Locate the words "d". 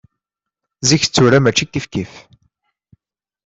1.05-1.09